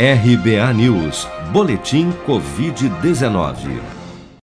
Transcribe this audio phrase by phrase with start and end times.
[0.00, 3.78] RBA News, Boletim Covid-19.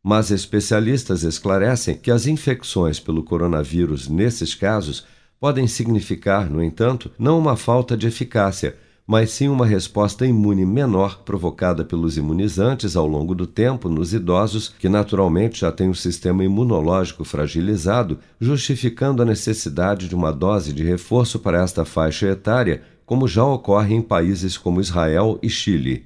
[0.03, 5.05] Mas especialistas esclarecem que as infecções pelo coronavírus nesses casos
[5.39, 8.75] podem significar, no entanto, não uma falta de eficácia,
[9.07, 14.73] mas sim uma resposta imune menor provocada pelos imunizantes ao longo do tempo nos idosos,
[14.77, 20.83] que naturalmente já têm o sistema imunológico fragilizado, justificando a necessidade de uma dose de
[20.83, 26.05] reforço para esta faixa etária, como já ocorre em países como Israel e Chile.